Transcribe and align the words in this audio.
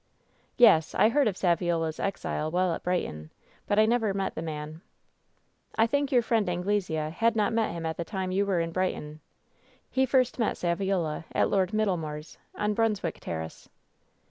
"Yes, 0.57 0.95
I 0.95 1.09
heard 1.09 1.27
of 1.27 1.35
Saviola's 1.37 1.99
exile 1.99 2.49
while 2.49 2.73
at 2.73 2.81
Brighton; 2.81 3.29
but 3.67 3.77
I 3.77 3.85
never 3.85 4.15
met 4.15 4.33
the 4.33 4.41
man." 4.41 4.81
"I 5.75 5.85
think 5.85 6.11
your 6.11 6.23
friend 6.23 6.49
Anglesea 6.49 7.11
had 7.11 7.35
not 7.35 7.53
met 7.53 7.71
him 7.71 7.85
at 7.85 7.97
the 7.97 8.03
time 8.03 8.31
you 8.31 8.43
were 8.47 8.59
in 8.59 8.71
Brighton. 8.71 9.19
He 9.91 10.07
first 10.07 10.39
met 10.39 10.55
Saviola 10.57 11.25
at 11.33 11.51
Lord 11.51 11.71
Middlemoor's, 11.71 12.39
on 12.55 12.73
Brunswick 12.73 13.19
Terrace." 13.19 13.69